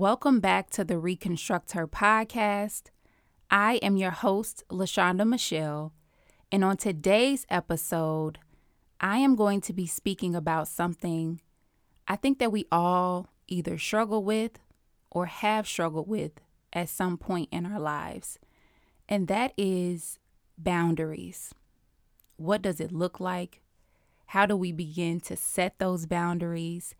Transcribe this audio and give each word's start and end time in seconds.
welcome 0.00 0.40
back 0.40 0.70
to 0.70 0.82
the 0.82 0.96
Reconstruct 0.96 1.72
Her 1.72 1.86
podcast. 1.86 2.84
I 3.50 3.74
am 3.82 3.98
your 3.98 4.12
host, 4.12 4.64
LaShonda 4.70 5.28
Michelle, 5.28 5.92
and 6.50 6.64
on 6.64 6.78
today's 6.78 7.44
episode, 7.50 8.38
I 8.98 9.18
am 9.18 9.36
going 9.36 9.60
to 9.60 9.74
be 9.74 9.86
speaking 9.86 10.34
about 10.34 10.68
something 10.68 11.42
I 12.08 12.16
think 12.16 12.38
that 12.38 12.50
we 12.50 12.64
all 12.72 13.26
either 13.46 13.76
struggle 13.76 14.24
with 14.24 14.52
or 15.10 15.26
have 15.26 15.68
struggled 15.68 16.08
with 16.08 16.32
at 16.72 16.88
some 16.88 17.18
point 17.18 17.50
in 17.52 17.66
our 17.66 17.78
lives, 17.78 18.38
and 19.06 19.28
that 19.28 19.52
is 19.58 20.18
boundaries. 20.56 21.52
What 22.38 22.62
does 22.62 22.80
it 22.80 22.90
look 22.90 23.20
like? 23.20 23.60
How 24.28 24.46
do 24.46 24.56
we 24.56 24.72
begin 24.72 25.20
to 25.20 25.36
set 25.36 25.78
those 25.78 26.06
boundaries? 26.06 26.94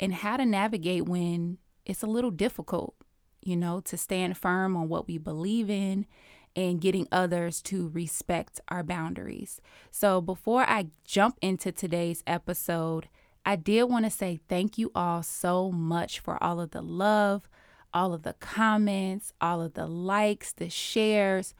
And 0.00 0.14
how 0.14 0.38
to 0.38 0.46
navigate 0.46 1.04
when 1.04 1.58
it's 1.86 2.02
a 2.02 2.06
little 2.06 2.30
difficult, 2.30 2.94
you 3.40 3.56
know, 3.56 3.80
to 3.80 3.96
stand 3.96 4.36
firm 4.36 4.76
on 4.76 4.88
what 4.88 5.06
we 5.06 5.16
believe 5.16 5.70
in 5.70 6.06
and 6.54 6.80
getting 6.80 7.06
others 7.12 7.62
to 7.62 7.88
respect 7.88 8.60
our 8.68 8.82
boundaries. 8.82 9.60
So, 9.90 10.20
before 10.20 10.62
I 10.62 10.88
jump 11.04 11.38
into 11.40 11.70
today's 11.70 12.22
episode, 12.26 13.08
I 13.44 13.56
did 13.56 13.84
want 13.84 14.04
to 14.04 14.10
say 14.10 14.40
thank 14.48 14.76
you 14.76 14.90
all 14.94 15.22
so 15.22 15.70
much 15.70 16.18
for 16.18 16.42
all 16.42 16.60
of 16.60 16.72
the 16.72 16.82
love, 16.82 17.48
all 17.94 18.12
of 18.12 18.22
the 18.22 18.32
comments, 18.34 19.32
all 19.40 19.62
of 19.62 19.74
the 19.74 19.86
likes, 19.86 20.52
the 20.52 20.68
shares 20.68 21.54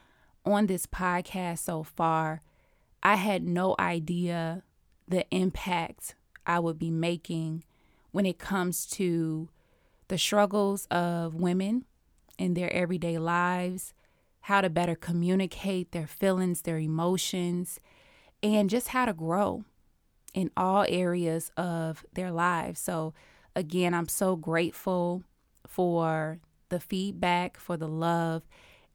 on 0.45 0.67
this 0.67 0.87
podcast 0.87 1.59
so 1.59 1.83
far. 1.83 2.43
I 3.03 3.15
had 3.15 3.45
no 3.45 3.77
idea 3.79 4.65
the 5.07 5.27
impact 5.31 6.17
I 6.45 6.59
would 6.59 6.79
be 6.79 6.91
making 6.91 7.63
when 8.11 8.27
it 8.27 8.39
comes 8.39 8.87
to 8.87 9.49
the 10.09 10.19
struggles 10.19 10.87
of 10.91 11.35
women 11.35 11.85
in 12.39 12.55
their 12.55 12.73
everyday 12.73 13.19
lives, 13.19 13.95
how 14.43 14.61
to 14.61 14.71
better 14.71 14.95
communicate 14.95 15.93
their 15.93 16.07
feelings, 16.07 16.63
their 16.63 16.79
emotions, 16.79 17.81
and 18.43 18.71
just 18.71 18.89
how 18.89 19.07
to 19.07 19.13
grow 19.13 19.65
in 20.35 20.51
all 20.57 20.85
areas 20.89 21.51
of 21.57 22.05
their 22.13 22.31
lives. 22.31 22.79
So, 22.79 23.15
again, 23.55 23.95
I'm 23.95 24.09
so 24.09 24.37
grateful 24.37 25.23
for 25.67 26.39
the 26.69 26.79
feedback, 26.79 27.59
for 27.59 27.77
the 27.77 27.89
love, 27.89 28.43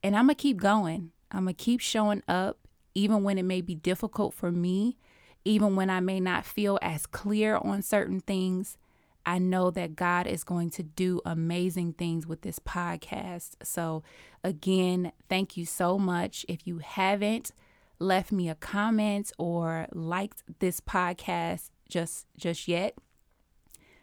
and 0.03 0.15
I'm 0.15 0.25
going 0.25 0.35
to 0.35 0.41
keep 0.41 0.57
going. 0.57 1.11
I'm 1.31 1.45
going 1.45 1.55
to 1.55 1.63
keep 1.63 1.79
showing 1.79 2.23
up 2.27 2.57
even 2.93 3.23
when 3.23 3.37
it 3.37 3.45
may 3.45 3.61
be 3.61 3.75
difficult 3.75 4.33
for 4.33 4.51
me, 4.51 4.97
even 5.45 5.75
when 5.75 5.89
I 5.89 5.99
may 5.99 6.19
not 6.19 6.45
feel 6.45 6.77
as 6.81 7.05
clear 7.05 7.57
on 7.57 7.81
certain 7.81 8.19
things, 8.19 8.77
I 9.25 9.39
know 9.39 9.71
that 9.71 9.95
God 9.95 10.27
is 10.27 10.43
going 10.43 10.69
to 10.71 10.83
do 10.83 11.21
amazing 11.25 11.93
things 11.93 12.25
with 12.25 12.41
this 12.41 12.59
podcast. 12.59 13.51
So, 13.63 14.03
again, 14.43 15.11
thank 15.29 15.57
you 15.57 15.65
so 15.65 15.97
much. 15.99 16.45
If 16.47 16.65
you 16.65 16.79
haven't 16.79 17.51
left 17.99 18.31
me 18.31 18.49
a 18.49 18.55
comment 18.55 19.31
or 19.37 19.87
liked 19.91 20.43
this 20.59 20.79
podcast 20.79 21.69
just 21.87 22.25
just 22.37 22.67
yet, 22.67 22.95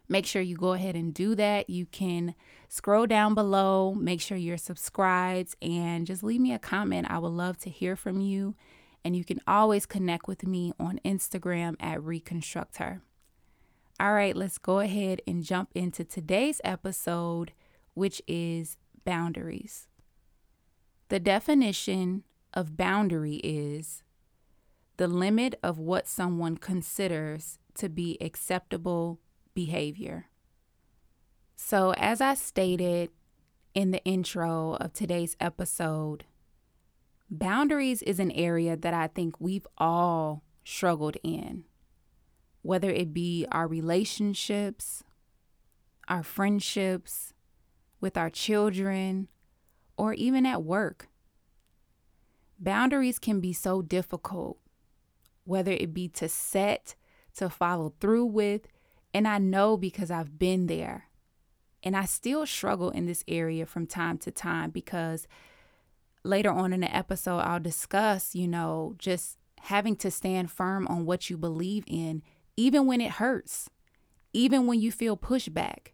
make 0.09 0.27
sure 0.27 0.43
you 0.43 0.57
go 0.57 0.73
ahead 0.73 0.95
and 0.95 1.13
do 1.13 1.35
that. 1.35 1.69
You 1.69 1.87
can 1.87 2.35
scroll 2.69 3.07
down 3.07 3.35
below, 3.35 3.95
make 3.95 4.21
sure 4.21 4.37
you're 4.37 4.57
subscribed, 4.57 5.57
and 5.61 6.07
just 6.07 6.23
leave 6.23 6.41
me 6.41 6.53
a 6.53 6.59
comment. 6.59 7.11
I 7.11 7.19
would 7.19 7.29
love 7.29 7.59
to 7.59 7.71
hear 7.71 7.97
from 7.97 8.21
you 8.21 8.55
and 9.05 9.17
you 9.17 9.25
can 9.25 9.41
always 9.47 9.87
connect 9.87 10.29
with 10.29 10.47
me 10.47 10.73
on 10.79 11.01
Instagram 11.05 11.77
at 11.81 12.03
Reconstruct 12.03 12.79
Her. 12.79 13.01
All 14.01 14.13
right, 14.13 14.37
let's 14.37 14.59
go 14.59 14.79
ahead 14.79 15.23
and 15.27 15.43
jump 15.43 15.71
into 15.75 16.05
today's 16.05 16.61
episode, 16.63 17.53
which 17.95 18.23
is 18.29 18.77
boundaries. 19.05 19.89
The 21.09 21.19
definition 21.19 22.25
of 22.55 22.77
boundary 22.77 23.37
is 23.37 24.03
the 24.99 25.09
limit 25.09 25.59
of 25.63 25.79
what 25.79 26.07
someone 26.07 26.57
considers 26.57 27.59
to 27.75 27.89
be 27.89 28.19
acceptable 28.21 29.21
behavior. 29.55 30.27
So, 31.57 31.93
as 31.97 32.21
I 32.21 32.35
stated 32.35 33.11
in 33.75 33.91
the 33.91 34.05
intro 34.05 34.75
of 34.75 34.93
today's 34.93 35.37
episode, 35.41 36.25
Boundaries 37.31 38.01
is 38.03 38.19
an 38.19 38.31
area 38.31 38.75
that 38.75 38.95
I 38.95 39.07
think 39.07 39.39
we've 39.39 39.67
all 39.77 40.43
struggled 40.65 41.19
in, 41.23 41.65
whether 42.69 42.91
it 42.91 43.15
be 43.15 43.47
our 43.51 43.67
relationships, 43.67 45.03
our 46.07 46.23
friendships, 46.23 47.33
with 47.99 48.15
our 48.15 48.29
children, 48.29 49.27
or 49.97 50.13
even 50.13 50.45
at 50.45 50.63
work. 50.63 51.09
Boundaries 52.59 53.19
can 53.19 53.41
be 53.41 53.55
so 53.55 53.81
difficult, 53.81 54.59
whether 55.45 55.73
it 55.73 55.95
be 55.95 56.09
to 56.09 56.29
set, 56.29 56.95
to 57.35 57.49
follow 57.49 57.95
through 58.01 58.27
with, 58.27 58.69
and 59.15 59.27
I 59.27 59.39
know 59.39 59.79
because 59.79 60.11
I've 60.11 60.39
been 60.39 60.67
there. 60.67 61.05
And 61.83 61.97
I 61.97 62.05
still 62.05 62.45
struggle 62.45 62.91
in 62.91 63.07
this 63.07 63.25
area 63.27 63.65
from 63.65 63.87
time 63.87 64.19
to 64.19 64.31
time 64.31 64.69
because 64.69 65.27
later 66.23 66.51
on 66.51 66.75
in 66.75 66.81
the 66.81 66.95
episode, 66.95 67.39
I'll 67.39 67.61
discuss, 67.61 68.35
you 68.35 68.47
know, 68.47 68.95
just 68.99 69.39
having 69.59 69.97
to 69.97 70.11
stand 70.11 70.51
firm 70.51 70.87
on 70.89 71.07
what 71.07 71.31
you 71.31 71.39
believe 71.39 71.85
in, 71.87 72.23
even 72.59 72.87
when 72.87 73.01
it 73.01 73.13
hurts, 73.13 73.71
even 74.33 74.67
when 74.67 74.81
you 74.81 74.91
feel 74.91 75.17
pushback. 75.17 75.93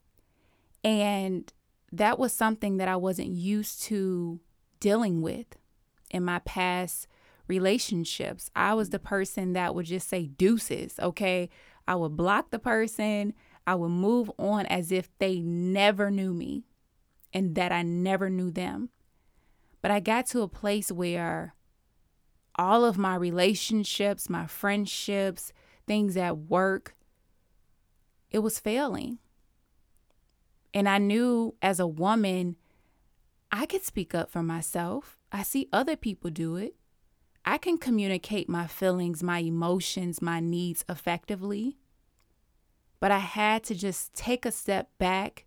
And 0.83 1.53
that 1.93 2.19
was 2.19 2.33
something 2.33 2.79
that 2.79 2.89
I 2.89 2.97
wasn't 2.97 3.29
used 3.29 3.83
to 3.83 4.41
dealing 4.81 5.21
with 5.21 5.59
in 6.11 6.25
my 6.25 6.39
past 6.39 7.07
relationships. 7.49 8.51
I 8.57 8.73
was 8.73 8.89
the 8.89 8.99
person 8.99 9.53
that 9.53 9.75
would 9.75 9.85
just 9.85 10.09
say 10.09 10.29
deuces, 10.29 10.99
okay? 10.99 11.51
I 11.87 11.97
would 11.97 12.17
block 12.17 12.51
the 12.51 12.59
person, 12.59 13.35
I 13.67 13.75
would 13.75 13.91
move 13.91 14.31
on 14.39 14.65
as 14.65 14.91
if 14.91 15.11
they 15.19 15.41
never 15.41 16.11
knew 16.11 16.33
me 16.33 16.65
and 17.35 17.57
that 17.57 17.73
I 17.73 17.83
never 17.83 18.31
knew 18.31 18.51
them. 18.51 18.89
But 19.83 19.91
I 19.91 20.01
got 20.01 20.25
to 20.29 20.41
a 20.41 20.49
place 20.49 20.91
where 20.91 21.55
all 22.57 22.87
of 22.87 22.97
my 22.97 23.17
relationships, 23.17 24.31
my 24.31 24.47
friendships, 24.47 25.53
things 25.87 26.17
at 26.17 26.39
work, 26.39 26.95
it 28.31 28.41
was 28.41 28.59
failing. 28.59 29.19
And 30.73 30.89
I 30.89 30.99
knew 30.99 31.55
as 31.63 31.79
a 31.79 31.87
woman, 31.87 32.57
I 33.53 33.67
could 33.67 33.85
speak 33.85 34.15
up 34.15 34.31
for 34.31 34.43
myself. 34.43 35.19
I 35.31 35.43
see 35.43 35.69
other 35.73 35.97
people 35.97 36.31
do 36.31 36.57
it. 36.57 36.75
I 37.45 37.59
can 37.59 37.79
communicate 37.79 38.49
my 38.49 38.67
feelings, 38.67 39.23
my 39.23 39.39
emotions, 39.41 40.23
my 40.23 40.41
needs 40.41 40.85
effectively. 40.89 41.77
But 42.99 43.11
I 43.11 43.19
had 43.19 43.63
to 43.65 43.75
just 43.75 44.15
take 44.15 44.47
a 44.47 44.51
step 44.51 44.89
back 44.99 45.45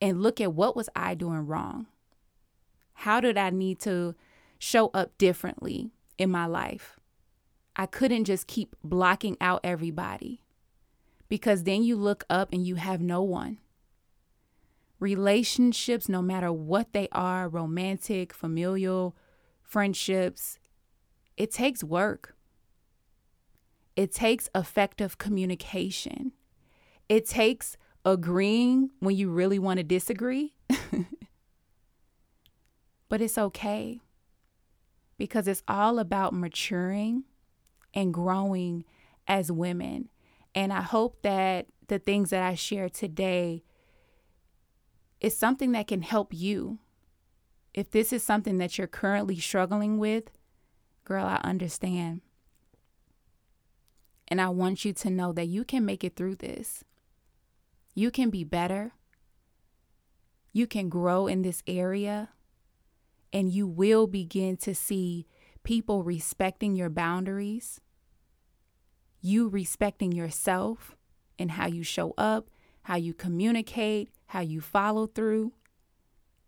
and 0.00 0.22
look 0.22 0.40
at 0.40 0.52
what 0.52 0.76
was 0.76 0.88
I 0.94 1.14
doing 1.14 1.46
wrong? 1.46 1.86
How 2.92 3.20
did 3.20 3.36
I 3.38 3.50
need 3.50 3.78
to 3.80 4.14
show 4.58 4.88
up 4.88 5.16
differently 5.18 5.90
in 6.18 6.30
my 6.30 6.46
life? 6.46 6.98
I 7.78 7.86
couldn't 7.86 8.24
just 8.24 8.46
keep 8.46 8.74
blocking 8.82 9.36
out 9.40 9.60
everybody 9.62 10.42
because 11.28 11.62
then 11.62 11.82
you 11.84 11.96
look 11.96 12.24
up 12.28 12.52
and 12.52 12.66
you 12.66 12.74
have 12.74 13.00
no 13.00 13.22
one. 13.22 13.58
Relationships, 14.98 16.08
no 16.08 16.20
matter 16.20 16.52
what 16.52 16.92
they 16.92 17.08
are 17.12 17.48
romantic, 17.48 18.34
familial, 18.34 19.16
friendships 19.62 20.58
it 21.38 21.52
takes 21.52 21.84
work. 21.84 22.34
It 23.94 24.12
takes 24.12 24.50
effective 24.56 25.18
communication. 25.18 26.32
It 27.08 27.26
takes 27.26 27.76
agreeing 28.04 28.90
when 28.98 29.14
you 29.14 29.30
really 29.30 29.58
want 29.60 29.78
to 29.78 29.84
disagree. 29.84 30.54
But 33.08 33.22
it's 33.22 33.38
okay 33.38 34.00
because 35.16 35.48
it's 35.48 35.62
all 35.66 35.98
about 35.98 36.34
maturing 36.34 37.24
and 37.94 38.12
growing 38.12 38.84
as 39.26 39.52
women. 39.52 40.08
And 40.54 40.72
I 40.72 40.82
hope 40.82 41.22
that 41.22 41.66
the 41.88 41.98
things 41.98 42.30
that 42.30 42.42
I 42.42 42.54
share 42.54 42.88
today 42.88 43.62
is 45.20 45.36
something 45.36 45.72
that 45.72 45.86
can 45.86 46.02
help 46.02 46.32
you. 46.32 46.78
If 47.74 47.90
this 47.90 48.12
is 48.12 48.22
something 48.22 48.58
that 48.58 48.78
you're 48.78 48.86
currently 48.86 49.38
struggling 49.38 49.98
with, 49.98 50.30
girl, 51.04 51.26
I 51.26 51.40
understand. 51.44 52.22
And 54.26 54.40
I 54.40 54.48
want 54.48 54.84
you 54.84 54.92
to 54.92 55.10
know 55.10 55.32
that 55.32 55.46
you 55.46 55.64
can 55.64 55.84
make 55.84 56.04
it 56.04 56.16
through 56.16 56.36
this. 56.36 56.84
You 57.94 58.10
can 58.10 58.30
be 58.30 58.44
better. 58.44 58.92
You 60.52 60.66
can 60.66 60.88
grow 60.88 61.26
in 61.26 61.42
this 61.42 61.62
area 61.66 62.30
and 63.32 63.50
you 63.50 63.66
will 63.66 64.06
begin 64.06 64.56
to 64.58 64.74
see 64.74 65.26
people 65.62 66.02
respecting 66.02 66.74
your 66.74 66.90
boundaries, 66.90 67.80
you 69.20 69.48
respecting 69.48 70.12
yourself 70.12 70.96
and 71.38 71.52
how 71.52 71.66
you 71.66 71.82
show 71.82 72.14
up, 72.16 72.48
how 72.82 72.96
you 72.96 73.14
communicate, 73.14 74.10
how 74.26 74.40
you 74.40 74.60
follow 74.60 75.06
through, 75.06 75.52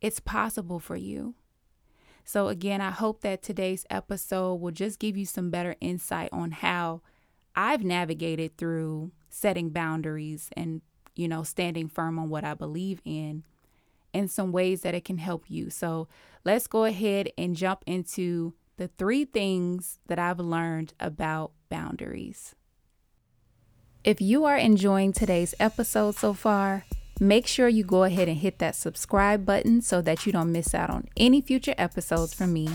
it's 0.00 0.20
possible 0.20 0.78
for 0.78 0.96
you. 0.96 1.34
So, 2.24 2.48
again, 2.48 2.80
I 2.80 2.90
hope 2.90 3.22
that 3.22 3.42
today's 3.42 3.84
episode 3.90 4.54
will 4.56 4.70
just 4.70 4.98
give 4.98 5.16
you 5.16 5.26
some 5.26 5.50
better 5.50 5.74
insight 5.80 6.28
on 6.32 6.52
how 6.52 7.02
I've 7.56 7.84
navigated 7.84 8.56
through 8.56 9.10
setting 9.28 9.70
boundaries 9.70 10.50
and, 10.56 10.82
you 11.16 11.28
know, 11.28 11.42
standing 11.42 11.88
firm 11.88 12.18
on 12.18 12.28
what 12.28 12.44
I 12.44 12.54
believe 12.54 13.00
in 13.04 13.42
and 14.14 14.30
some 14.30 14.52
ways 14.52 14.82
that 14.82 14.94
it 14.94 15.04
can 15.04 15.18
help 15.18 15.50
you. 15.50 15.70
So, 15.70 16.08
let's 16.44 16.66
go 16.66 16.84
ahead 16.84 17.30
and 17.36 17.56
jump 17.56 17.82
into 17.86 18.54
the 18.80 18.88
three 18.88 19.26
things 19.26 19.98
that 20.06 20.18
I've 20.18 20.40
learned 20.40 20.94
about 20.98 21.52
boundaries. 21.68 22.54
If 24.04 24.22
you 24.22 24.46
are 24.46 24.56
enjoying 24.56 25.12
today's 25.12 25.54
episode 25.60 26.14
so 26.14 26.32
far, 26.32 26.86
make 27.20 27.46
sure 27.46 27.68
you 27.68 27.84
go 27.84 28.04
ahead 28.04 28.26
and 28.26 28.38
hit 28.38 28.58
that 28.60 28.74
subscribe 28.74 29.44
button 29.44 29.82
so 29.82 30.00
that 30.00 30.24
you 30.24 30.32
don't 30.32 30.50
miss 30.50 30.74
out 30.74 30.88
on 30.88 31.08
any 31.14 31.42
future 31.42 31.74
episodes 31.76 32.32
from 32.32 32.54
me. 32.54 32.70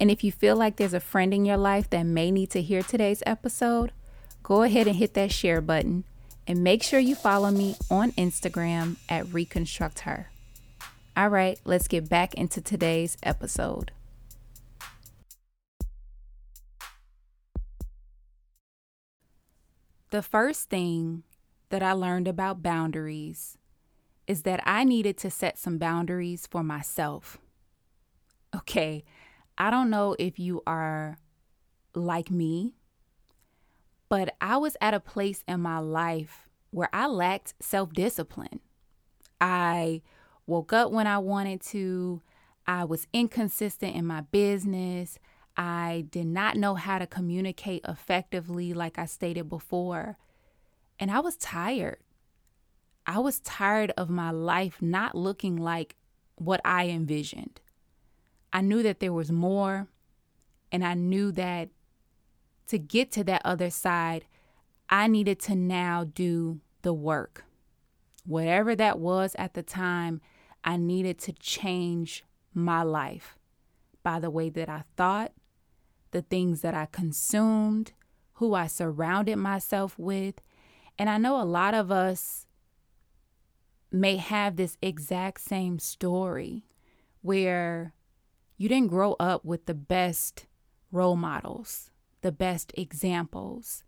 And 0.00 0.10
if 0.10 0.24
you 0.24 0.32
feel 0.32 0.56
like 0.56 0.76
there's 0.76 0.94
a 0.94 0.98
friend 0.98 1.34
in 1.34 1.44
your 1.44 1.58
life 1.58 1.90
that 1.90 2.04
may 2.04 2.30
need 2.30 2.48
to 2.52 2.62
hear 2.62 2.80
today's 2.80 3.22
episode, 3.26 3.92
go 4.42 4.62
ahead 4.62 4.86
and 4.86 4.96
hit 4.96 5.12
that 5.12 5.30
share 5.30 5.60
button 5.60 6.04
and 6.46 6.64
make 6.64 6.82
sure 6.82 6.98
you 6.98 7.14
follow 7.14 7.50
me 7.50 7.76
on 7.90 8.12
Instagram 8.12 8.96
at 9.10 9.30
Reconstruct 9.30 10.00
Her. 10.00 10.30
All 11.14 11.28
right, 11.28 11.60
let's 11.66 11.86
get 11.86 12.08
back 12.08 12.32
into 12.32 12.62
today's 12.62 13.18
episode. 13.22 13.92
The 20.14 20.22
first 20.22 20.70
thing 20.70 21.24
that 21.70 21.82
I 21.82 21.90
learned 21.90 22.28
about 22.28 22.62
boundaries 22.62 23.58
is 24.28 24.42
that 24.42 24.60
I 24.64 24.84
needed 24.84 25.16
to 25.16 25.28
set 25.28 25.58
some 25.58 25.76
boundaries 25.76 26.46
for 26.46 26.62
myself. 26.62 27.38
Okay, 28.54 29.02
I 29.58 29.70
don't 29.70 29.90
know 29.90 30.14
if 30.16 30.38
you 30.38 30.62
are 30.68 31.18
like 31.96 32.30
me, 32.30 32.76
but 34.08 34.36
I 34.40 34.56
was 34.56 34.76
at 34.80 34.94
a 34.94 35.00
place 35.00 35.42
in 35.48 35.60
my 35.60 35.80
life 35.80 36.48
where 36.70 36.90
I 36.92 37.08
lacked 37.08 37.54
self 37.58 37.92
discipline. 37.92 38.60
I 39.40 40.00
woke 40.46 40.72
up 40.72 40.92
when 40.92 41.08
I 41.08 41.18
wanted 41.18 41.60
to, 41.72 42.22
I 42.68 42.84
was 42.84 43.08
inconsistent 43.12 43.96
in 43.96 44.06
my 44.06 44.20
business. 44.20 45.18
I 45.56 46.06
did 46.10 46.26
not 46.26 46.56
know 46.56 46.74
how 46.74 46.98
to 46.98 47.06
communicate 47.06 47.84
effectively, 47.86 48.74
like 48.74 48.98
I 48.98 49.06
stated 49.06 49.48
before. 49.48 50.18
And 50.98 51.10
I 51.10 51.20
was 51.20 51.36
tired. 51.36 51.98
I 53.06 53.18
was 53.18 53.40
tired 53.40 53.92
of 53.96 54.08
my 54.08 54.30
life 54.30 54.80
not 54.80 55.14
looking 55.14 55.56
like 55.56 55.96
what 56.36 56.60
I 56.64 56.88
envisioned. 56.88 57.60
I 58.52 58.60
knew 58.60 58.82
that 58.82 59.00
there 59.00 59.12
was 59.12 59.30
more, 59.30 59.88
and 60.72 60.84
I 60.84 60.94
knew 60.94 61.32
that 61.32 61.68
to 62.68 62.78
get 62.78 63.12
to 63.12 63.24
that 63.24 63.42
other 63.44 63.70
side, 63.70 64.24
I 64.88 65.06
needed 65.06 65.38
to 65.40 65.54
now 65.54 66.04
do 66.04 66.60
the 66.82 66.94
work. 66.94 67.44
Whatever 68.24 68.74
that 68.76 68.98
was 68.98 69.36
at 69.38 69.54
the 69.54 69.62
time, 69.62 70.20
I 70.64 70.76
needed 70.76 71.18
to 71.20 71.32
change 71.32 72.24
my 72.54 72.82
life 72.82 73.36
by 74.02 74.18
the 74.18 74.30
way 74.30 74.48
that 74.50 74.68
I 74.68 74.84
thought, 74.96 75.32
the 76.14 76.22
things 76.22 76.62
that 76.62 76.72
I 76.72 76.86
consumed, 76.86 77.92
who 78.34 78.54
I 78.54 78.66
surrounded 78.68 79.36
myself 79.36 79.98
with. 79.98 80.36
And 80.98 81.10
I 81.10 81.18
know 81.18 81.38
a 81.38 81.44
lot 81.44 81.74
of 81.74 81.90
us 81.90 82.46
may 83.92 84.16
have 84.16 84.56
this 84.56 84.78
exact 84.80 85.40
same 85.40 85.78
story 85.78 86.64
where 87.20 87.92
you 88.56 88.68
didn't 88.68 88.88
grow 88.88 89.14
up 89.20 89.44
with 89.44 89.66
the 89.66 89.74
best 89.74 90.46
role 90.90 91.16
models, 91.16 91.90
the 92.22 92.32
best 92.32 92.72
examples, 92.76 93.82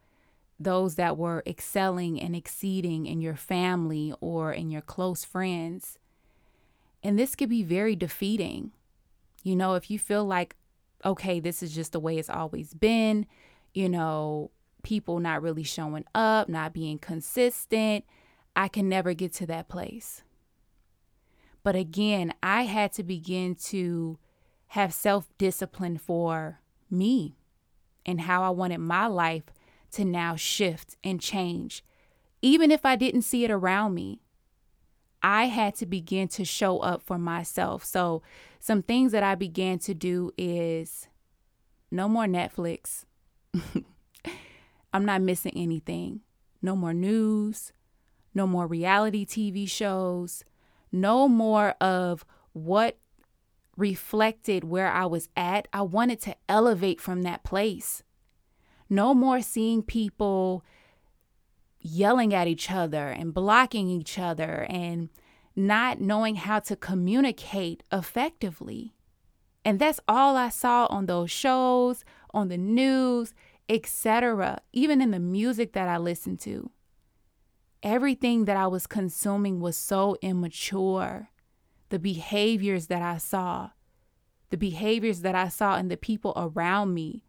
those 0.58 0.96
that 0.96 1.16
were 1.16 1.42
excelling 1.46 2.20
and 2.20 2.34
exceeding 2.34 3.06
in 3.06 3.20
your 3.20 3.36
family 3.36 4.12
or 4.20 4.52
in 4.52 4.70
your 4.70 4.82
close 4.82 5.24
friends. 5.24 5.98
And 7.02 7.18
this 7.18 7.34
could 7.34 7.48
be 7.48 7.62
very 7.62 7.94
defeating. 7.94 8.72
You 9.42 9.54
know, 9.54 9.74
if 9.74 9.90
you 9.90 9.98
feel 9.98 10.24
like 10.24 10.56
okay, 11.06 11.40
this 11.40 11.62
is 11.62 11.72
just 11.74 11.92
the 11.92 12.00
way 12.00 12.18
it's 12.18 12.28
always 12.28 12.74
been, 12.74 13.26
you 13.72 13.88
know, 13.88 14.50
people 14.82 15.20
not 15.20 15.40
really 15.40 15.62
showing 15.62 16.04
up, 16.14 16.48
not 16.48 16.74
being 16.74 16.98
consistent. 16.98 18.04
I 18.56 18.68
can 18.68 18.88
never 18.88 19.14
get 19.14 19.32
to 19.34 19.46
that 19.46 19.68
place. 19.68 20.22
But 21.62 21.76
again, 21.76 22.34
I 22.42 22.62
had 22.62 22.92
to 22.94 23.02
begin 23.02 23.54
to 23.66 24.18
have 24.68 24.92
self 24.92 25.28
discipline 25.38 25.98
for 25.98 26.60
me 26.90 27.36
and 28.04 28.22
how 28.22 28.42
I 28.42 28.50
wanted 28.50 28.78
my 28.78 29.06
life 29.06 29.44
to 29.92 30.04
now 30.04 30.36
shift 30.36 30.96
and 31.02 31.20
change. 31.20 31.84
Even 32.42 32.70
if 32.70 32.84
I 32.84 32.96
didn't 32.96 33.22
see 33.22 33.44
it 33.44 33.50
around 33.50 33.94
me, 33.94 34.20
I 35.26 35.46
had 35.46 35.74
to 35.76 35.86
begin 35.86 36.28
to 36.28 36.44
show 36.44 36.78
up 36.78 37.02
for 37.02 37.18
myself. 37.18 37.84
So, 37.84 38.22
some 38.60 38.80
things 38.80 39.10
that 39.10 39.24
I 39.24 39.34
began 39.34 39.80
to 39.80 39.92
do 39.92 40.30
is 40.38 41.08
no 41.90 42.08
more 42.08 42.26
Netflix. 42.26 43.06
I'm 44.92 45.04
not 45.04 45.22
missing 45.22 45.50
anything. 45.56 46.20
No 46.62 46.76
more 46.76 46.94
news, 46.94 47.72
no 48.36 48.46
more 48.46 48.68
reality 48.68 49.26
TV 49.26 49.68
shows, 49.68 50.44
no 50.92 51.26
more 51.26 51.70
of 51.80 52.24
what 52.52 52.96
reflected 53.76 54.62
where 54.62 54.92
I 54.92 55.06
was 55.06 55.28
at. 55.36 55.66
I 55.72 55.82
wanted 55.82 56.20
to 56.20 56.36
elevate 56.48 57.00
from 57.00 57.22
that 57.22 57.42
place. 57.42 58.04
No 58.88 59.12
more 59.12 59.42
seeing 59.42 59.82
people 59.82 60.64
yelling 61.86 62.34
at 62.34 62.48
each 62.48 62.70
other 62.70 63.08
and 63.08 63.34
blocking 63.34 63.88
each 63.88 64.18
other 64.18 64.66
and 64.68 65.08
not 65.54 66.00
knowing 66.00 66.36
how 66.36 66.58
to 66.60 66.76
communicate 66.76 67.82
effectively. 67.90 68.94
And 69.64 69.78
that's 69.78 70.00
all 70.06 70.36
I 70.36 70.50
saw 70.50 70.86
on 70.86 71.06
those 71.06 71.30
shows, 71.30 72.04
on 72.32 72.48
the 72.48 72.58
news, 72.58 73.34
etc., 73.68 74.60
even 74.72 75.00
in 75.00 75.10
the 75.10 75.18
music 75.18 75.72
that 75.72 75.88
I 75.88 75.96
listened 75.96 76.40
to. 76.40 76.70
Everything 77.82 78.44
that 78.44 78.56
I 78.56 78.66
was 78.66 78.86
consuming 78.86 79.60
was 79.60 79.76
so 79.76 80.16
immature. 80.22 81.30
The 81.88 81.98
behaviors 81.98 82.88
that 82.88 83.02
I 83.02 83.18
saw, 83.18 83.70
the 84.50 84.56
behaviors 84.56 85.20
that 85.20 85.34
I 85.34 85.48
saw 85.48 85.76
in 85.76 85.88
the 85.88 85.96
people 85.96 86.32
around 86.36 86.94
me, 86.94 87.24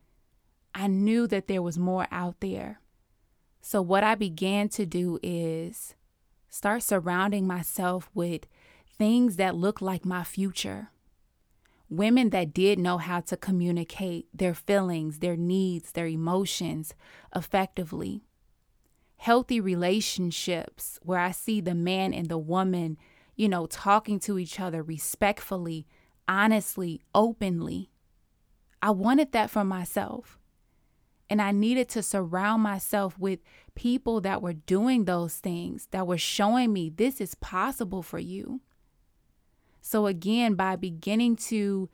I 0.75 0.87
knew 0.87 1.27
that 1.27 1.47
there 1.47 1.61
was 1.61 1.77
more 1.77 2.07
out 2.11 2.39
there. 2.39 2.81
So, 3.69 3.81
what 3.81 4.01
I 4.01 4.15
began 4.15 4.69
to 4.69 4.85
do 4.85 5.19
is 5.21 5.93
start 6.47 6.83
surrounding 6.83 7.45
myself 7.45 8.09
with 8.13 8.47
things 8.97 9.35
that 9.35 9.57
look 9.57 9.81
like 9.81 10.05
my 10.05 10.23
future. 10.23 10.91
Women 11.89 12.29
that 12.29 12.53
did 12.53 12.79
know 12.79 12.97
how 12.97 13.19
to 13.19 13.35
communicate 13.35 14.27
their 14.33 14.53
feelings, 14.53 15.19
their 15.19 15.35
needs, 15.35 15.91
their 15.91 16.07
emotions 16.07 16.93
effectively. 17.35 18.23
Healthy 19.17 19.59
relationships 19.59 20.97
where 21.03 21.19
I 21.19 21.31
see 21.31 21.59
the 21.59 21.75
man 21.75 22.13
and 22.13 22.29
the 22.29 22.37
woman, 22.37 22.97
you 23.35 23.49
know, 23.49 23.65
talking 23.65 24.17
to 24.21 24.39
each 24.39 24.61
other 24.61 24.81
respectfully, 24.81 25.85
honestly, 26.25 27.01
openly. 27.13 27.89
I 28.81 28.91
wanted 28.91 29.33
that 29.33 29.49
for 29.49 29.65
myself. 29.65 30.36
And 31.29 31.41
I 31.41 31.51
needed 31.51 31.89
to 31.89 32.01
surround 32.01 32.63
myself 32.63 33.19
with 33.19 33.39
people 33.75 34.21
that 34.21 34.41
were 34.41 34.53
doing 34.53 35.05
those 35.05 35.35
things, 35.35 35.87
that 35.91 36.07
were 36.07 36.17
showing 36.17 36.71
me 36.71 36.89
this 36.89 37.19
is 37.19 37.35
possible 37.35 38.01
for 38.01 38.19
you. 38.19 38.61
So, 39.81 40.07
again, 40.07 40.55
by 40.55 40.75
beginning 40.75 41.35
to 41.47 41.89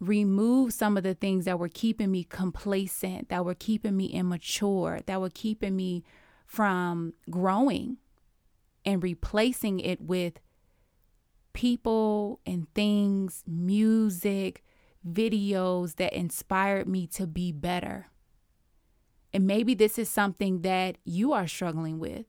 remove 0.00 0.72
some 0.72 0.96
of 0.96 1.02
the 1.02 1.14
things 1.14 1.46
that 1.46 1.58
were 1.58 1.68
keeping 1.68 2.10
me 2.10 2.24
complacent, 2.24 3.28
that 3.28 3.44
were 3.44 3.54
keeping 3.54 3.96
me 3.96 4.06
immature, 4.06 5.00
that 5.06 5.20
were 5.20 5.30
keeping 5.30 5.76
me 5.76 6.04
from 6.46 7.14
growing, 7.30 7.96
and 8.84 9.02
replacing 9.02 9.80
it 9.80 10.00
with 10.00 10.40
people 11.52 12.40
and 12.46 12.72
things, 12.74 13.42
music, 13.46 14.62
videos 15.06 15.96
that 15.96 16.12
inspired 16.12 16.88
me 16.88 17.06
to 17.08 17.26
be 17.26 17.52
better. 17.52 18.06
And 19.32 19.46
maybe 19.46 19.74
this 19.74 19.98
is 19.98 20.08
something 20.08 20.62
that 20.62 20.96
you 21.04 21.32
are 21.32 21.46
struggling 21.46 21.98
with. 21.98 22.26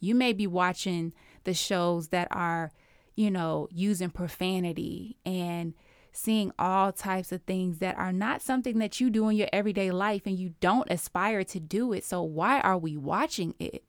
You 0.00 0.14
may 0.14 0.32
be 0.32 0.46
watching 0.46 1.12
the 1.44 1.54
shows 1.54 2.08
that 2.08 2.28
are, 2.30 2.72
you 3.14 3.30
know, 3.30 3.68
using 3.70 4.10
profanity 4.10 5.16
and 5.24 5.74
seeing 6.12 6.52
all 6.58 6.92
types 6.92 7.32
of 7.32 7.42
things 7.42 7.78
that 7.78 7.98
are 7.98 8.12
not 8.12 8.40
something 8.40 8.78
that 8.78 9.00
you 9.00 9.10
do 9.10 9.28
in 9.28 9.36
your 9.36 9.48
everyday 9.52 9.90
life 9.90 10.22
and 10.26 10.38
you 10.38 10.54
don't 10.60 10.90
aspire 10.90 11.42
to 11.42 11.58
do 11.58 11.92
it. 11.92 12.04
So, 12.04 12.22
why 12.22 12.60
are 12.60 12.78
we 12.78 12.96
watching 12.96 13.54
it? 13.58 13.84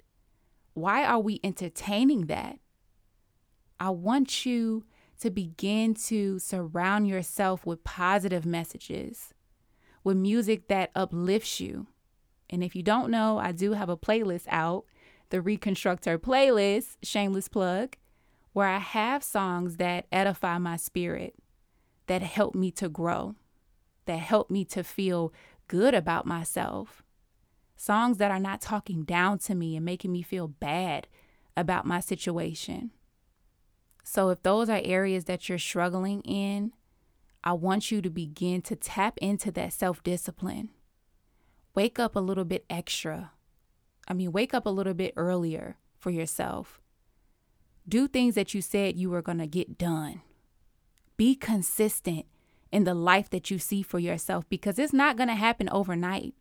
Why 0.74 1.06
are 1.06 1.20
we 1.20 1.40
entertaining 1.44 2.26
that? 2.26 2.58
I 3.80 3.92
want 3.92 4.46
you 4.46 4.86
to 5.20 5.30
begin 5.30 5.94
to 5.94 6.40
surround 6.40 7.08
yourself 7.08 7.66
with 7.66 7.84
positive 7.84 8.46
messages, 8.46 9.34
with 10.04 10.18
music 10.18 10.68
that 10.68 10.92
uplifts 10.96 11.60
you. 11.60 11.88
And 12.50 12.64
if 12.64 12.76
you 12.76 12.84
don't 12.84 13.10
know, 13.10 13.38
I 13.38 13.52
do 13.52 13.74
have 13.74 13.90
a 13.90 13.98
playlist 13.98 14.46
out, 14.50 14.86
the 15.30 15.42
Reconstruct 15.42 16.06
Her 16.06 16.20
playlist, 16.20 16.98
shameless 17.02 17.48
plug, 17.48 17.96
where 18.54 18.68
I 18.68 18.80
have 18.80 19.24
songs 19.24 19.78
that 19.78 20.06
edify 20.12 20.58
my 20.58 20.78
spirit, 20.78 21.36
that 22.08 22.22
help 22.22 22.56
me 22.56 22.72
to 22.72 22.88
grow, 22.88 23.36
that 24.06 24.20
help 24.20 24.50
me 24.50 24.64
to 24.66 24.84
feel 24.84 25.34
good 25.68 25.94
about 25.94 26.26
myself. 26.26 27.04
Songs 27.76 28.18
that 28.18 28.32
are 28.32 28.40
not 28.40 28.62
talking 28.62 29.04
down 29.04 29.40
to 29.40 29.56
me 29.56 29.76
and 29.76 29.84
making 29.84 30.12
me 30.12 30.22
feel 30.22 30.48
bad 30.48 31.08
about 31.58 31.86
my 31.86 32.00
situation. 32.00 32.92
So, 34.08 34.30
if 34.30 34.44
those 34.44 34.70
are 34.70 34.82
areas 34.84 35.26
that 35.26 35.50
you're 35.50 35.58
struggling 35.58 36.22
in, 36.22 36.74
I 37.44 37.54
want 37.54 37.90
you 37.90 38.04
to 38.04 38.10
begin 38.12 38.62
to 38.62 38.76
tap 38.76 39.18
into 39.18 39.52
that 39.54 39.74
self 39.74 40.04
discipline. 40.04 40.70
Wake 41.74 41.98
up 41.98 42.16
a 42.16 42.20
little 42.20 42.46
bit 42.46 42.66
extra. 42.70 43.32
I 44.08 44.14
mean, 44.14 44.32
wake 44.32 44.54
up 44.54 44.68
a 44.68 44.70
little 44.70 44.94
bit 44.94 45.14
earlier 45.18 45.78
for 45.98 46.12
yourself. 46.12 46.80
Do 47.90 48.08
things 48.08 48.36
that 48.36 48.54
you 48.54 48.62
said 48.62 48.96
you 48.96 49.10
were 49.10 49.24
going 49.24 49.40
to 49.40 49.48
get 49.48 49.76
done. 49.76 50.22
Be 51.18 51.36
consistent 51.36 52.28
in 52.72 52.84
the 52.84 52.94
life 52.94 53.32
that 53.32 53.50
you 53.50 53.58
see 53.58 53.82
for 53.82 53.98
yourself 53.98 54.48
because 54.50 54.78
it's 54.78 54.94
not 54.94 55.18
going 55.18 55.30
to 55.30 55.36
happen 55.36 55.68
overnight, 55.70 56.36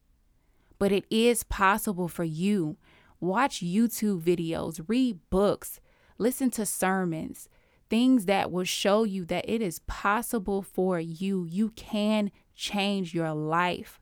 but 0.79 0.93
it 0.93 1.07
is 1.09 1.45
possible 1.45 2.09
for 2.09 2.25
you. 2.25 2.77
Watch 3.21 3.61
YouTube 3.61 4.21
videos, 4.21 4.85
read 4.87 5.19
books, 5.31 5.81
listen 6.19 6.51
to 6.51 6.67
sermons, 6.67 7.49
things 7.91 8.27
that 8.27 8.51
will 8.51 8.65
show 8.65 9.05
you 9.05 9.25
that 9.27 9.49
it 9.49 9.63
is 9.63 9.79
possible 9.81 10.63
for 10.63 10.99
you. 10.99 11.45
You 11.45 11.71
can 11.71 12.31
change 12.55 13.15
your 13.15 13.33
life, 13.33 14.01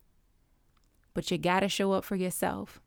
but 1.13 1.29
you 1.29 1.37
got 1.37 1.61
to 1.61 1.69
show 1.69 1.91
up 1.91 2.03
for 2.03 2.15
yourself. 2.15 2.81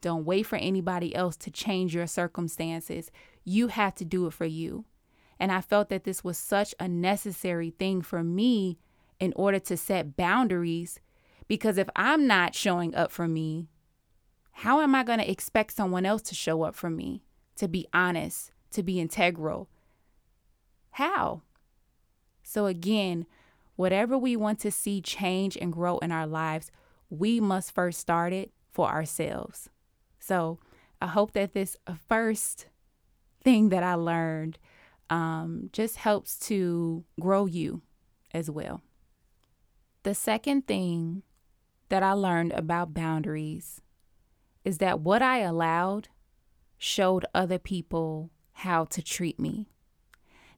Don't 0.00 0.24
wait 0.24 0.44
for 0.44 0.56
anybody 0.56 1.14
else 1.14 1.36
to 1.38 1.50
change 1.50 1.94
your 1.94 2.06
circumstances. 2.06 3.10
You 3.44 3.68
have 3.68 3.94
to 3.96 4.04
do 4.04 4.26
it 4.26 4.34
for 4.34 4.44
you. 4.44 4.84
And 5.38 5.50
I 5.50 5.60
felt 5.60 5.88
that 5.88 6.04
this 6.04 6.22
was 6.22 6.36
such 6.36 6.74
a 6.78 6.86
necessary 6.86 7.70
thing 7.70 8.02
for 8.02 8.22
me 8.22 8.78
in 9.18 9.32
order 9.34 9.58
to 9.60 9.76
set 9.76 10.16
boundaries. 10.16 11.00
Because 11.48 11.78
if 11.78 11.88
I'm 11.96 12.26
not 12.26 12.54
showing 12.54 12.94
up 12.94 13.10
for 13.10 13.26
me, 13.26 13.68
how 14.52 14.80
am 14.80 14.94
I 14.94 15.04
going 15.04 15.18
to 15.18 15.30
expect 15.30 15.72
someone 15.72 16.06
else 16.06 16.22
to 16.22 16.34
show 16.34 16.62
up 16.62 16.74
for 16.74 16.90
me, 16.90 17.24
to 17.56 17.66
be 17.66 17.86
honest, 17.92 18.52
to 18.72 18.82
be 18.82 19.00
integral? 19.00 19.68
How? 20.94 21.42
So, 22.44 22.66
again, 22.66 23.26
whatever 23.74 24.16
we 24.16 24.36
want 24.36 24.60
to 24.60 24.70
see 24.70 25.00
change 25.00 25.56
and 25.56 25.72
grow 25.72 25.98
in 25.98 26.12
our 26.12 26.26
lives, 26.26 26.70
we 27.10 27.40
must 27.40 27.74
first 27.74 27.98
start 27.98 28.32
it 28.32 28.52
for 28.72 28.88
ourselves. 28.88 29.68
So, 30.20 30.60
I 31.02 31.08
hope 31.08 31.32
that 31.32 31.52
this 31.52 31.76
first 32.08 32.66
thing 33.42 33.70
that 33.70 33.82
I 33.82 33.94
learned 33.94 34.60
um, 35.10 35.68
just 35.72 35.96
helps 35.96 36.38
to 36.46 37.02
grow 37.20 37.46
you 37.46 37.82
as 38.32 38.48
well. 38.48 38.80
The 40.04 40.14
second 40.14 40.68
thing 40.68 41.24
that 41.88 42.04
I 42.04 42.12
learned 42.12 42.52
about 42.52 42.94
boundaries 42.94 43.80
is 44.64 44.78
that 44.78 45.00
what 45.00 45.22
I 45.22 45.40
allowed 45.40 46.06
showed 46.78 47.26
other 47.34 47.58
people 47.58 48.30
how 48.52 48.84
to 48.84 49.02
treat 49.02 49.40
me. 49.40 49.66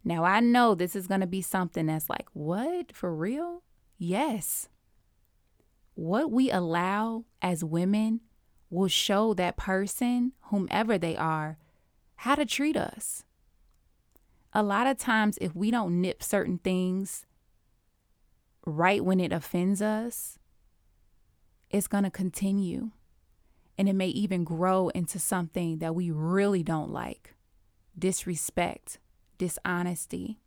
Now, 0.07 0.25
I 0.25 0.41
know 0.41 0.75
this 0.75 0.97
is 0.97 1.07
going 1.07 1.21
to 1.21 1.27
be 1.27 1.43
something 1.43 1.87
that's 1.87 2.09
like, 2.09 2.29
what? 2.33 2.95
For 2.95 3.15
real? 3.15 3.63
Yes. 3.99 4.71
What 5.95 6.31
we 6.31 6.51
allow 6.51 7.25
as 7.43 7.63
women 7.63 8.21
will 8.71 8.89
show 8.89 9.35
that 9.35 9.59
person, 9.59 10.33
whomever 10.45 10.97
they 10.97 11.17
are, 11.17 11.59
how 12.17 12.37
to 12.37 12.47
treat 12.47 12.77
us 12.77 13.25
a 14.57 14.63
lot 14.63 14.87
of 14.87 14.97
times, 14.97 15.37
if 15.39 15.55
we 15.55 15.71
don't 15.71 16.01
nip 16.01 16.23
certain 16.23 16.57
things 16.57 17.27
right 18.65 19.05
when 19.05 19.21
it 19.21 19.31
offends 19.31 19.83
us, 19.83 20.39
it's 21.69 21.87
going 21.87 22.05
to 22.05 22.11
continue. 22.11 22.93
And 23.77 23.87
it 23.87 23.93
may 23.93 24.09
even 24.09 24.45
grow 24.45 24.89
into 24.89 25.19
something 25.19 25.77
that 25.81 25.95
we 25.95 26.11
really 26.11 26.63
don't 26.63 26.91
like 26.91 27.35
disrespect, 27.99 28.99
dishonesty. 29.39 30.39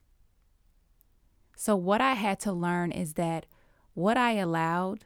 So, 1.55 1.75
what 1.75 2.01
I 2.01 2.13
had 2.13 2.39
to 2.41 2.53
learn 2.53 2.91
is 2.91 3.13
that 3.13 3.46
what 3.93 4.17
I 4.17 4.34
allowed 4.34 5.05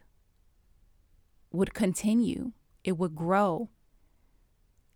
would 1.50 1.74
continue, 1.74 2.52
it 2.84 2.98
would 2.98 3.14
grow. 3.14 3.70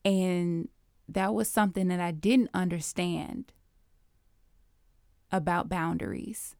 And 0.05 0.69
that 1.09 1.35
was 1.35 1.49
something 1.49 1.89
that 1.89 2.01
I 2.01 2.13
didn't 2.13 2.51
understand 2.55 3.53
about 5.33 5.69
boundaries. 5.69 6.55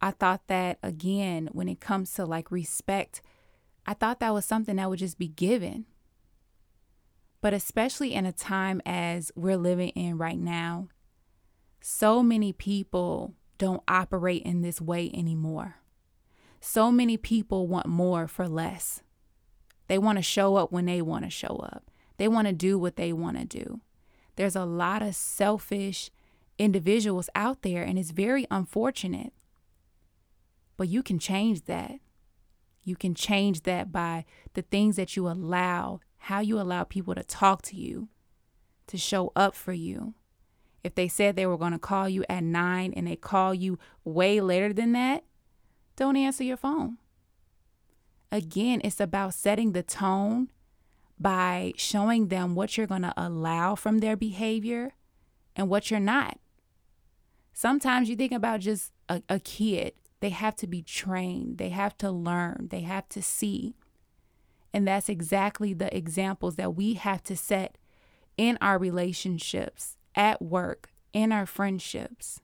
I 0.00 0.12
thought 0.12 0.46
that, 0.46 0.78
again, 0.82 1.48
when 1.52 1.68
it 1.68 1.80
comes 1.80 2.12
to 2.14 2.24
like 2.24 2.50
respect, 2.50 3.22
I 3.86 3.94
thought 3.94 4.20
that 4.20 4.32
was 4.32 4.44
something 4.44 4.76
that 4.76 4.88
would 4.88 4.98
just 4.98 5.18
be 5.18 5.28
given. 5.28 5.86
But 7.40 7.54
especially 7.54 8.14
in 8.14 8.26
a 8.26 8.32
time 8.32 8.80
as 8.84 9.32
we're 9.34 9.56
living 9.56 9.90
in 9.90 10.18
right 10.18 10.38
now, 10.38 10.88
so 11.80 12.22
many 12.22 12.52
people 12.52 13.34
don't 13.58 13.82
operate 13.88 14.42
in 14.42 14.62
this 14.62 14.80
way 14.80 15.10
anymore. 15.12 15.76
So 16.60 16.90
many 16.90 17.16
people 17.16 17.66
want 17.66 17.86
more 17.86 18.26
for 18.26 18.48
less. 18.48 19.02
They 19.88 19.98
want 19.98 20.18
to 20.18 20.22
show 20.22 20.56
up 20.56 20.70
when 20.70 20.86
they 20.86 21.02
want 21.02 21.24
to 21.24 21.30
show 21.30 21.56
up, 21.56 21.90
they 22.16 22.28
want 22.28 22.46
to 22.46 22.52
do 22.52 22.78
what 22.78 22.96
they 22.96 23.12
want 23.12 23.38
to 23.38 23.44
do. 23.44 23.80
There's 24.36 24.56
a 24.56 24.64
lot 24.64 25.02
of 25.02 25.14
selfish 25.14 26.10
individuals 26.58 27.28
out 27.34 27.62
there, 27.62 27.82
and 27.82 27.98
it's 27.98 28.10
very 28.10 28.46
unfortunate. 28.50 29.32
But 30.76 30.88
you 30.88 31.02
can 31.02 31.18
change 31.18 31.64
that. 31.64 31.92
You 32.82 32.96
can 32.96 33.14
change 33.14 33.62
that 33.62 33.90
by 33.90 34.24
the 34.54 34.62
things 34.62 34.96
that 34.96 35.16
you 35.16 35.28
allow, 35.28 36.00
how 36.18 36.40
you 36.40 36.60
allow 36.60 36.84
people 36.84 37.14
to 37.14 37.24
talk 37.24 37.62
to 37.62 37.76
you, 37.76 38.08
to 38.86 38.96
show 38.96 39.32
up 39.34 39.54
for 39.54 39.72
you. 39.72 40.14
If 40.82 40.94
they 40.94 41.08
said 41.08 41.36
they 41.36 41.46
were 41.46 41.58
going 41.58 41.72
to 41.72 41.78
call 41.78 42.08
you 42.08 42.24
at 42.28 42.42
nine 42.42 42.92
and 42.94 43.06
they 43.06 43.16
call 43.16 43.54
you 43.54 43.78
way 44.04 44.40
later 44.40 44.72
than 44.72 44.92
that, 44.92 45.24
don't 45.96 46.16
answer 46.16 46.44
your 46.44 46.56
phone. 46.56 46.98
Again, 48.32 48.80
it's 48.84 49.00
about 49.00 49.34
setting 49.34 49.72
the 49.72 49.82
tone 49.82 50.48
by 51.18 51.72
showing 51.76 52.28
them 52.28 52.54
what 52.54 52.76
you're 52.76 52.86
going 52.86 53.02
to 53.02 53.12
allow 53.16 53.74
from 53.74 53.98
their 53.98 54.16
behavior 54.16 54.94
and 55.54 55.68
what 55.68 55.90
you're 55.90 56.00
not. 56.00 56.38
Sometimes 57.52 58.08
you 58.08 58.16
think 58.16 58.32
about 58.32 58.60
just 58.60 58.92
a, 59.08 59.22
a 59.28 59.38
kid, 59.38 59.92
they 60.20 60.30
have 60.30 60.56
to 60.56 60.66
be 60.66 60.82
trained, 60.82 61.58
they 61.58 61.68
have 61.70 61.98
to 61.98 62.10
learn, 62.10 62.68
they 62.70 62.80
have 62.80 63.08
to 63.10 63.20
see. 63.20 63.74
And 64.72 64.86
that's 64.86 65.08
exactly 65.08 65.74
the 65.74 65.94
examples 65.94 66.56
that 66.56 66.74
we 66.74 66.94
have 66.94 67.22
to 67.24 67.36
set 67.36 67.76
in 68.38 68.56
our 68.62 68.78
relationships, 68.78 69.96
at 70.14 70.42
work, 70.42 70.90
in 71.12 71.32
our 71.32 71.46
friendships. 71.46 72.40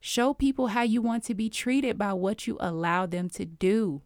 Show 0.00 0.34
people 0.34 0.68
how 0.68 0.82
you 0.82 1.02
want 1.02 1.24
to 1.24 1.34
be 1.34 1.48
treated 1.48 1.98
by 1.98 2.12
what 2.12 2.46
you 2.46 2.56
allow 2.60 3.06
them 3.06 3.28
to 3.30 3.44
do. 3.44 4.02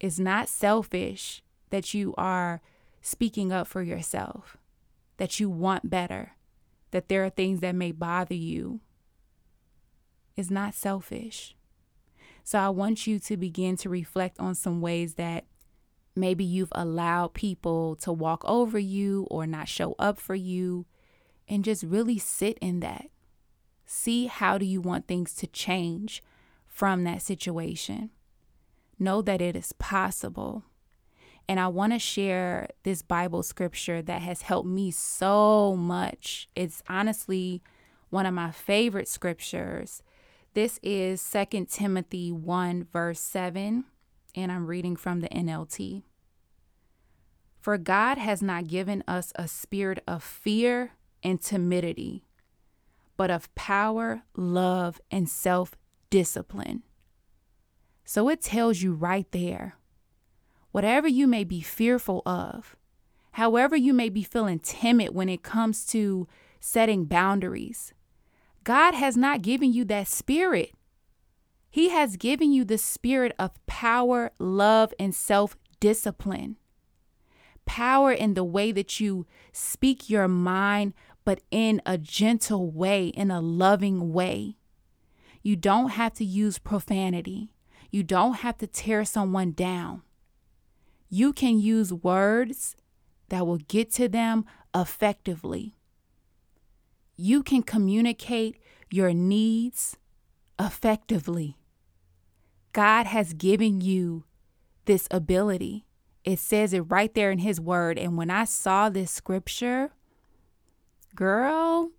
It's 0.00 0.18
not 0.18 0.48
selfish 0.48 1.42
that 1.70 1.94
you 1.94 2.14
are 2.16 2.60
speaking 3.00 3.52
up 3.52 3.66
for 3.66 3.82
yourself, 3.82 4.56
that 5.18 5.38
you 5.40 5.50
want 5.50 5.90
better, 5.90 6.32
that 6.90 7.08
there 7.08 7.24
are 7.24 7.30
things 7.30 7.60
that 7.60 7.74
may 7.74 7.92
bother 7.92 8.34
you 8.34 8.80
It's 10.36 10.50
not 10.50 10.74
selfish. 10.74 11.56
So 12.42 12.58
I 12.58 12.68
want 12.68 13.06
you 13.06 13.18
to 13.20 13.36
begin 13.36 13.76
to 13.78 13.88
reflect 13.88 14.38
on 14.38 14.54
some 14.54 14.80
ways 14.80 15.14
that 15.14 15.44
maybe 16.16 16.44
you've 16.44 16.72
allowed 16.72 17.34
people 17.34 17.96
to 17.96 18.12
walk 18.12 18.44
over 18.44 18.78
you 18.78 19.26
or 19.30 19.46
not 19.46 19.68
show 19.68 19.94
up 19.98 20.18
for 20.18 20.34
you 20.34 20.86
and 21.48 21.64
just 21.64 21.82
really 21.82 22.18
sit 22.18 22.58
in 22.60 22.80
that. 22.80 23.08
See 23.86 24.26
how 24.26 24.58
do 24.58 24.64
you 24.64 24.80
want 24.80 25.06
things 25.06 25.34
to 25.36 25.46
change 25.46 26.22
from 26.66 27.04
that 27.04 27.22
situation. 27.22 28.10
Know 28.98 29.22
that 29.22 29.42
it 29.42 29.56
is 29.56 29.72
possible. 29.72 30.64
And 31.48 31.60
I 31.60 31.68
want 31.68 31.92
to 31.92 31.98
share 31.98 32.68
this 32.84 33.02
Bible 33.02 33.42
scripture 33.42 34.00
that 34.02 34.22
has 34.22 34.42
helped 34.42 34.68
me 34.68 34.90
so 34.90 35.76
much. 35.76 36.48
It's 36.56 36.82
honestly 36.88 37.62
one 38.08 38.24
of 38.24 38.32
my 38.32 38.50
favorite 38.50 39.08
scriptures. 39.08 40.02
This 40.54 40.78
is 40.82 41.22
2 41.50 41.66
Timothy 41.66 42.32
1, 42.32 42.86
verse 42.92 43.20
7, 43.20 43.84
and 44.34 44.50
I'm 44.50 44.66
reading 44.66 44.96
from 44.96 45.20
the 45.20 45.28
NLT. 45.28 46.02
For 47.60 47.78
God 47.78 48.18
has 48.18 48.42
not 48.42 48.66
given 48.66 49.02
us 49.08 49.32
a 49.36 49.48
spirit 49.48 50.02
of 50.06 50.22
fear 50.22 50.92
and 51.22 51.40
timidity, 51.40 52.24
but 53.16 53.30
of 53.30 53.54
power, 53.54 54.22
love, 54.36 55.00
and 55.10 55.28
self 55.28 55.74
discipline. 56.10 56.82
So 58.04 58.28
it 58.28 58.42
tells 58.42 58.82
you 58.82 58.92
right 58.92 59.30
there 59.32 59.76
whatever 60.72 61.06
you 61.06 61.26
may 61.26 61.44
be 61.44 61.60
fearful 61.60 62.20
of, 62.26 62.76
however 63.32 63.76
you 63.76 63.94
may 63.94 64.08
be 64.08 64.24
feeling 64.24 64.58
timid 64.58 65.14
when 65.14 65.28
it 65.28 65.42
comes 65.42 65.86
to 65.86 66.26
setting 66.58 67.04
boundaries, 67.04 67.94
God 68.64 68.94
has 68.94 69.16
not 69.16 69.42
given 69.42 69.72
you 69.72 69.84
that 69.84 70.08
spirit. 70.08 70.72
He 71.74 71.88
has 71.88 72.16
given 72.16 72.52
you 72.52 72.64
the 72.64 72.78
spirit 72.78 73.34
of 73.36 73.50
power, 73.66 74.30
love, 74.38 74.94
and 74.96 75.12
self 75.12 75.56
discipline. 75.80 76.54
Power 77.66 78.12
in 78.12 78.34
the 78.34 78.44
way 78.44 78.70
that 78.70 79.00
you 79.00 79.26
speak 79.50 80.08
your 80.08 80.28
mind, 80.28 80.94
but 81.24 81.40
in 81.50 81.82
a 81.84 81.98
gentle 81.98 82.70
way, 82.70 83.08
in 83.08 83.32
a 83.32 83.40
loving 83.40 84.12
way. 84.12 84.56
You 85.42 85.56
don't 85.56 85.88
have 85.88 86.14
to 86.14 86.24
use 86.24 86.60
profanity. 86.60 87.50
You 87.90 88.04
don't 88.04 88.34
have 88.34 88.56
to 88.58 88.68
tear 88.68 89.04
someone 89.04 89.50
down. 89.50 90.02
You 91.08 91.32
can 91.32 91.58
use 91.58 91.92
words 91.92 92.76
that 93.30 93.48
will 93.48 93.58
get 93.58 93.90
to 93.94 94.08
them 94.08 94.44
effectively. 94.72 95.74
You 97.16 97.42
can 97.42 97.64
communicate 97.64 98.58
your 98.92 99.12
needs 99.12 99.96
effectively. 100.56 101.56
God 102.74 103.06
has 103.06 103.32
given 103.32 103.80
you 103.80 104.24
this 104.84 105.06
ability. 105.10 105.86
It 106.24 106.38
says 106.40 106.74
it 106.74 106.80
right 106.80 107.14
there 107.14 107.30
in 107.30 107.38
His 107.38 107.60
Word. 107.60 107.98
And 107.98 108.18
when 108.18 108.30
I 108.30 108.44
saw 108.44 108.90
this 108.90 109.10
scripture, 109.10 109.92
girl, 111.14 111.92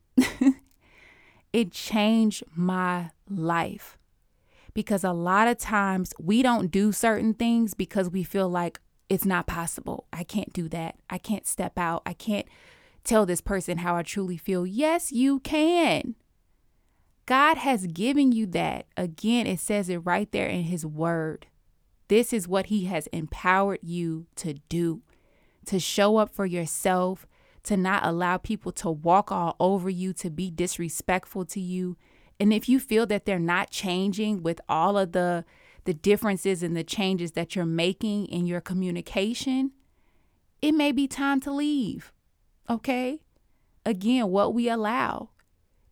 it 1.53 1.71
changed 1.71 2.43
my 2.53 3.11
life. 3.29 3.97
Because 4.73 5.05
a 5.05 5.13
lot 5.13 5.47
of 5.47 5.57
times 5.57 6.13
we 6.19 6.43
don't 6.43 6.69
do 6.69 6.91
certain 6.91 7.33
things 7.33 7.73
because 7.73 8.09
we 8.09 8.23
feel 8.23 8.49
like 8.49 8.81
it's 9.07 9.25
not 9.25 9.47
possible. 9.47 10.05
I 10.11 10.25
can't 10.25 10.51
do 10.51 10.67
that. 10.69 10.95
I 11.09 11.17
can't 11.17 11.47
step 11.47 11.77
out. 11.77 12.01
I 12.05 12.11
can't 12.11 12.47
tell 13.05 13.25
this 13.25 13.39
person 13.39 13.77
how 13.77 13.95
I 13.95 14.03
truly 14.03 14.35
feel. 14.35 14.67
Yes, 14.67 15.13
you 15.13 15.39
can. 15.39 16.15
God 17.25 17.57
has 17.57 17.87
given 17.87 18.31
you 18.31 18.45
that. 18.47 18.85
Again, 18.95 19.47
it 19.47 19.59
says 19.59 19.89
it 19.89 19.97
right 19.97 20.31
there 20.31 20.47
in 20.47 20.63
His 20.63 20.85
Word. 20.85 21.47
This 22.07 22.31
is 22.31 22.47
what 22.47 22.67
He 22.67 22.85
has 22.85 23.07
empowered 23.07 23.79
you 23.81 24.27
to 24.35 24.55
do 24.69 25.01
to 25.65 25.79
show 25.79 26.17
up 26.17 26.33
for 26.33 26.45
yourself, 26.45 27.27
to 27.63 27.75
not 27.75 28.05
allow 28.05 28.37
people 28.37 28.71
to 28.71 28.89
walk 28.89 29.31
all 29.31 29.55
over 29.59 29.89
you, 29.89 30.13
to 30.13 30.29
be 30.29 30.51
disrespectful 30.51 31.45
to 31.45 31.59
you. 31.59 31.97
And 32.39 32.53
if 32.53 32.69
you 32.69 32.79
feel 32.79 33.05
that 33.07 33.25
they're 33.25 33.39
not 33.39 33.71
changing 33.71 34.43
with 34.43 34.61
all 34.69 34.97
of 34.97 35.11
the 35.11 35.45
the 35.85 35.93
differences 35.93 36.63
and 36.63 36.75
the 36.75 36.83
changes 36.83 37.33
that 37.33 37.55
you're 37.55 37.63
making 37.63 38.25
in 38.25 38.47
your 38.47 38.59
communication, 38.59 39.71
it 40.59 40.71
may 40.71 40.91
be 40.91 41.07
time 41.07 41.39
to 41.39 41.51
leave. 41.51 42.11
Okay? 42.67 43.21
Again, 43.85 44.29
what 44.29 44.55
we 44.55 44.67
allow. 44.67 45.29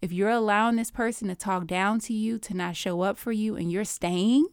If 0.03 0.11
you're 0.11 0.29
allowing 0.29 0.75
this 0.75 0.91
person 0.91 1.29
to 1.29 1.35
talk 1.35 1.65
down 1.65 1.99
to 2.01 2.13
you, 2.13 2.37
to 2.39 2.53
not 2.53 2.75
show 2.75 3.01
up 3.01 3.17
for 3.17 3.31
you, 3.31 3.55
and 3.55 3.71
you're 3.71 3.85
staying, 3.85 4.47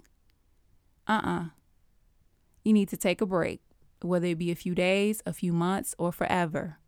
uh 1.08 1.20
uh-uh. 1.24 1.40
uh 1.40 1.44
You 2.62 2.72
need 2.72 2.88
to 2.90 2.96
take 2.96 3.20
a 3.20 3.26
break, 3.26 3.60
whether 4.00 4.26
it 4.26 4.38
be 4.38 4.52
a 4.52 4.54
few 4.54 4.76
days, 4.76 5.22
a 5.26 5.32
few 5.32 5.52
months, 5.52 5.94
or 5.98 6.12
forever 6.12 6.78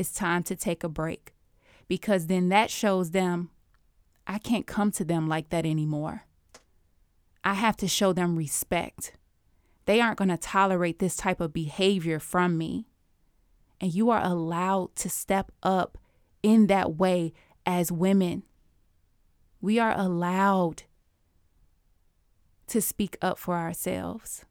it's 0.00 0.12
time 0.12 0.42
to 0.42 0.56
take 0.56 0.82
a 0.82 0.88
break 0.88 1.34
because 1.86 2.26
then 2.26 2.48
that 2.48 2.70
shows 2.70 3.10
them 3.10 3.50
I 4.26 4.38
can't 4.38 4.66
come 4.66 4.90
to 4.92 5.04
them 5.04 5.28
like 5.28 5.50
that 5.50 5.66
anymore. 5.66 6.22
I 7.44 7.54
have 7.54 7.76
to 7.78 7.88
show 7.88 8.12
them 8.12 8.36
respect. 8.36 9.12
They 9.84 10.00
aren't 10.00 10.18
going 10.18 10.30
to 10.30 10.36
tolerate 10.36 11.00
this 11.00 11.16
type 11.16 11.40
of 11.40 11.52
behavior 11.52 12.18
from 12.18 12.56
me. 12.56 12.86
And 13.80 13.92
you 13.92 14.08
are 14.10 14.22
allowed 14.24 14.94
to 14.96 15.10
step 15.10 15.52
up 15.62 15.98
in 16.42 16.68
that 16.68 16.96
way 16.96 17.32
as 17.66 17.92
women. 17.92 18.44
We 19.60 19.78
are 19.78 19.94
allowed 19.96 20.84
to 22.68 22.80
speak 22.80 23.16
up 23.20 23.38
for 23.38 23.56
ourselves. 23.56 24.44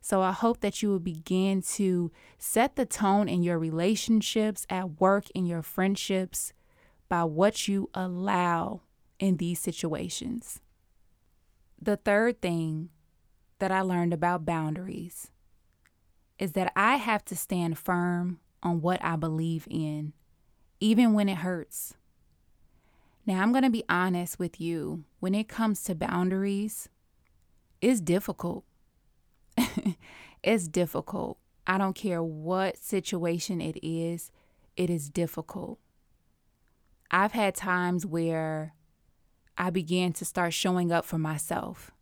So 0.00 0.20
I 0.20 0.32
hope 0.32 0.60
that 0.60 0.82
you 0.82 0.88
will 0.88 0.98
begin 0.98 1.62
to 1.74 2.10
set 2.38 2.74
the 2.74 2.86
tone 2.86 3.28
in 3.28 3.42
your 3.42 3.58
relationships, 3.58 4.66
at 4.68 5.00
work, 5.00 5.30
in 5.30 5.46
your 5.46 5.62
friendships 5.62 6.52
by 7.08 7.24
what 7.24 7.68
you 7.68 7.88
allow 7.94 8.82
in 9.18 9.36
these 9.36 9.60
situations. 9.60 10.60
The 11.80 11.96
third 11.96 12.42
thing 12.42 12.90
that 13.58 13.70
I 13.70 13.82
learned 13.82 14.12
about 14.12 14.44
boundaries 14.44 15.30
is 16.38 16.52
that 16.52 16.72
I 16.74 16.96
have 16.96 17.24
to 17.26 17.36
stand 17.36 17.78
firm 17.78 18.40
on 18.62 18.80
what 18.80 19.04
I 19.04 19.14
believe 19.14 19.68
in, 19.70 20.12
even 20.82 21.12
when 21.12 21.28
it 21.28 21.38
hurts. 21.38 21.94
Now, 23.24 23.40
I'm 23.40 23.52
going 23.52 23.62
to 23.62 23.70
be 23.70 23.84
honest 23.88 24.40
with 24.40 24.60
you. 24.60 25.04
When 25.20 25.32
it 25.32 25.48
comes 25.48 25.84
to 25.84 25.94
boundaries, 25.94 26.88
it's 27.80 28.00
difficult. 28.00 28.64
it's 30.42 30.66
difficult. 30.66 31.38
I 31.68 31.78
don't 31.78 31.94
care 31.94 32.20
what 32.20 32.78
situation 32.78 33.60
it 33.60 33.78
is, 33.80 34.32
it 34.76 34.90
is 34.90 35.08
difficult. 35.08 35.78
I've 37.12 37.32
had 37.32 37.54
times 37.54 38.04
where 38.04 38.74
I 39.56 39.70
began 39.70 40.12
to 40.14 40.24
start 40.24 40.52
showing 40.52 40.90
up 40.90 41.04
for 41.04 41.18
myself, 41.18 41.92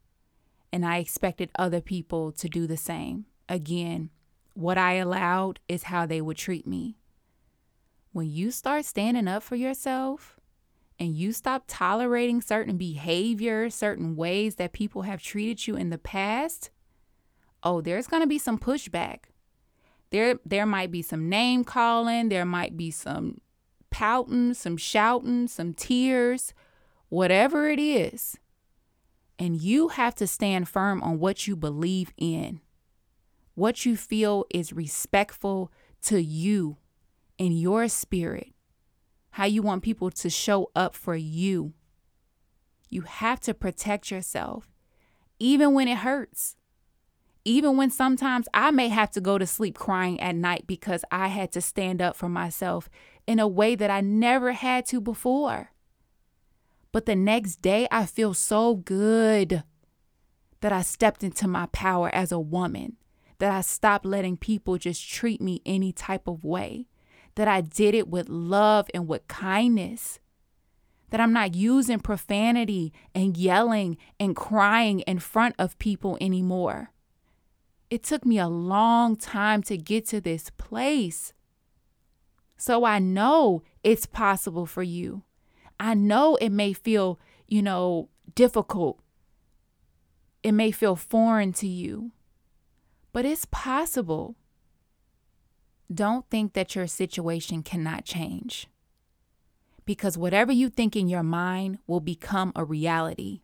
and 0.73 0.87
I 0.87 0.99
expected 0.99 1.51
other 1.55 1.83
people 1.83 2.33
to 2.33 2.49
do 2.49 2.66
the 2.66 2.79
same. 2.79 3.27
Again, 3.47 4.09
what 4.55 4.79
I 4.79 4.95
allowed 4.95 5.61
is 5.69 5.85
how 5.85 6.07
they 6.07 6.23
would 6.23 6.38
treat 6.38 6.66
me. 6.66 6.99
When 8.12 8.29
you 8.29 8.51
start 8.51 8.85
standing 8.85 9.29
up 9.29 9.42
for 9.42 9.55
yourself 9.55 10.40
and 10.99 11.16
you 11.16 11.33
stop 11.33 11.64
tolerating 11.68 12.40
certain 12.40 12.77
behaviors, 12.77 13.75
certain 13.75 14.16
ways 14.16 14.57
that 14.57 14.73
people 14.73 15.03
have 15.03 15.23
treated 15.23 15.66
you 15.66 15.77
in 15.77 15.90
the 15.90 15.99
past, 15.99 16.70
oh, 17.62 17.81
there's 17.81 18.09
going 18.09 18.23
to 18.23 18.27
be 18.27 18.38
some 18.38 18.59
pushback. 18.59 19.25
There 20.11 20.40
there 20.44 20.66
might 20.66 20.90
be 20.90 21.03
some 21.03 21.29
name 21.29 21.62
calling, 21.62 22.31
there 22.31 22.44
might 22.44 22.77
be 22.77 22.90
some 22.90 23.40
pouting, 23.90 24.55
some 24.55 24.77
shouting, 24.77 25.46
some 25.46 25.73
tears, 25.73 26.53
whatever 27.11 27.68
it 27.68 27.79
is. 27.79 28.37
And 29.38 29.61
you 29.62 29.88
have 29.88 30.16
to 30.16 30.27
stand 30.27 30.68
firm 30.68 31.01
on 31.03 31.20
what 31.20 31.46
you 31.46 31.55
believe 31.55 32.12
in. 32.18 32.61
What 33.55 33.87
you 33.87 33.96
feel 33.96 34.46
is 34.51 34.73
respectful 34.73 35.70
to 36.03 36.20
you 36.20 36.77
and 37.40 37.59
your 37.59 37.88
spirit. 37.88 38.53
How 39.31 39.46
you 39.46 39.62
want 39.62 39.83
people 39.83 40.12
to 40.12 40.31
show 40.31 40.70
up 40.76 40.94
for 40.94 41.16
you. 41.16 41.72
You 42.88 43.03
have 43.03 43.40
to 43.40 43.55
protect 43.55 44.12
yourself, 44.12 44.68
even 45.40 45.74
when 45.74 45.88
it 45.88 45.98
hurts 45.98 46.57
even 47.44 47.76
when 47.76 47.90
sometimes 47.90 48.48
I 48.53 48.70
may 48.70 48.88
have 48.88 49.11
to 49.12 49.20
go 49.20 49.38
to 49.38 49.46
sleep 49.46 49.76
crying 49.76 50.20
at 50.20 50.35
night 50.37 50.66
because 50.66 51.05
I 51.11 51.29
had 51.29 51.53
to 51.53 51.61
stand 51.61 52.03
up 52.03 52.16
for 52.16 52.29
myself 52.29 52.88
in 53.26 53.38
a 53.38 53.48
way 53.48 53.74
that 53.74 53.90
I 53.90 54.00
never 54.00 54.53
had 54.53 54.87
to 54.87 55.00
before. 55.00 55.70
But 56.92 57.07
the 57.07 57.16
next 57.16 57.62
day, 57.62 57.87
I 57.90 58.07
feel 58.07 58.35
so 58.35 58.76
good 58.76 59.62
that 60.61 60.72
I 60.72 60.83
stepped 60.83 61.22
into 61.22 61.48
my 61.48 61.66
power 61.66 62.11
as 62.14 62.33
a 62.33 62.40
woman, 62.40 62.96
that 63.38 63.53
I 63.53 63.62
stopped 63.62 64.05
letting 64.05 64.37
people 64.37 64.76
just 64.76 65.09
treat 65.09 65.40
me 65.40 65.62
any 65.64 65.92
type 65.92 66.26
of 66.26 66.44
way, 66.44 66.88
that 67.40 67.48
I 67.48 67.62
did 67.62 67.94
it 67.94 68.07
with 68.07 68.29
love 68.29 68.88
and 68.92 69.09
with 69.09 69.26
kindness, 69.26 70.20
that 71.09 71.20
I'm 71.20 71.33
not 71.33 71.55
using 71.55 71.98
profanity 71.98 72.92
and 73.14 73.37
yelling 73.37 73.96
and 74.20 74.37
crying 74.37 75.00
in 75.00 75.18
front 75.18 75.57
of 75.59 75.79
people 75.79 76.16
anymore 76.20 76.92
it 77.90 78.05
took 78.05 78.24
me 78.24 78.38
a 78.38 78.48
long 78.48 79.16
time 79.16 79.62
to 79.64 79.76
get 79.76 80.07
to 80.07 80.20
this 80.20 80.48
place. 80.50 81.33
So 82.57 82.85
I 82.85 83.00
know 83.00 83.62
it's 83.83 84.07
possible 84.07 84.64
for 84.64 84.83
you. 84.83 85.24
I 85.81 85.94
know 85.94 86.37
it 86.37 86.50
may 86.50 86.72
feel, 86.72 87.18
you 87.48 87.62
know, 87.62 88.09
difficult. 88.35 89.00
It 90.42 90.53
may 90.53 90.70
feel 90.70 90.94
foreign 90.94 91.53
to 91.55 91.66
you, 91.66 92.12
but 93.12 93.24
it's 93.24 93.46
possible. 93.46 94.37
Don't 95.92 96.29
think 96.31 96.53
that 96.53 96.74
your 96.74 96.87
situation 96.87 97.62
cannot 97.62 98.05
change 98.05 98.68
because 99.85 100.16
whatever 100.16 100.53
you 100.53 100.68
think 100.68 100.94
in 100.94 101.09
your 101.09 101.22
mind 101.22 101.79
will 101.87 102.00
become 102.00 102.53
a 102.55 102.64
reality. 102.64 103.40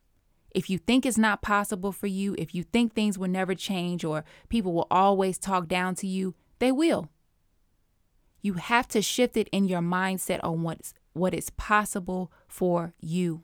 If 0.53 0.71
you 0.71 0.79
think 0.79 1.05
it's 1.05 1.19
not 1.19 1.43
possible 1.43 1.91
for 1.91 2.07
you, 2.07 2.37
if 2.39 2.55
you 2.55 2.63
think 2.63 2.95
things 2.95 3.19
will 3.19 3.29
never 3.29 3.55
change 3.55 4.05
or 4.05 4.25
people 4.49 4.73
will 4.73 4.87
always 4.91 5.39
talk 5.39 5.67
down 5.67 5.97
to 5.97 6.07
you, 6.07 6.35
they 6.61 6.71
will. 6.71 7.09
You 8.43 8.55
have 8.55 8.87
to 8.89 9.03
shift 9.03 9.37
it 9.37 9.49
in 9.49 9.67
your 9.67 9.81
mindset 9.81 10.39
on 10.45 10.63
what's 10.63 10.95
what 11.15 11.35
is 11.35 11.51
possible 11.51 12.31
for 12.47 12.95
you. 13.01 13.43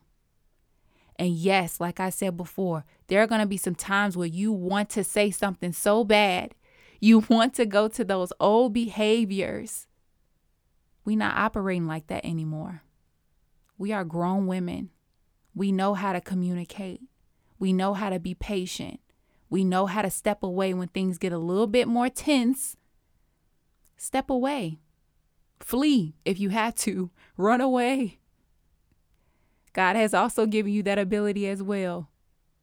And 1.17 1.31
yes, 1.31 1.81
like 1.81 1.99
I 1.99 2.11
said 2.11 2.37
before, 2.37 2.85
there 3.09 3.21
are 3.21 3.27
going 3.27 3.41
to 3.41 3.47
be 3.47 3.57
some 3.57 3.75
times 3.75 4.17
where 4.17 4.29
you 4.29 4.53
want 4.53 4.91
to 4.91 5.03
say 5.03 5.31
something 5.31 5.73
so 5.73 6.05
bad. 6.05 6.55
You 7.05 7.25
want 7.29 7.55
to 7.55 7.67
go 7.67 7.89
to 7.89 8.05
those 8.05 8.33
old 8.39 8.73
behaviors. 8.73 9.89
We're 11.05 11.19
not 11.19 11.37
operating 11.37 11.89
like 11.89 12.07
that 12.07 12.25
anymore. 12.25 12.85
We 13.77 13.93
are 13.93 14.05
grown 14.05 14.47
women. 14.47 14.91
We 15.53 15.73
know 15.73 15.95
how 15.95 16.13
to 16.13 16.21
communicate. 16.21 17.01
We 17.59 17.73
know 17.73 17.95
how 17.95 18.11
to 18.11 18.21
be 18.21 18.35
patient. 18.35 19.01
We 19.51 19.65
know 19.65 19.87
how 19.87 20.03
to 20.03 20.11
step 20.11 20.45
away 20.45 20.75
when 20.75 20.87
things 20.87 21.19
get 21.19 21.33
a 21.33 21.39
little 21.39 21.67
bit 21.67 21.89
more 21.89 22.09
tense. 22.09 22.77
Step 23.97 24.31
away. 24.31 24.79
Flee 25.59 26.15
if 26.25 26.39
you 26.39 26.51
have 26.51 26.77
to. 26.77 27.11
Run 27.37 27.61
away. 27.61 28.21
God 29.73 29.97
has 29.97 30.15
also 30.15 30.47
given 30.47 30.73
you 30.73 30.85
that 30.85 31.01
ability 31.01 31.49
as 31.49 31.65
well 31.65 32.11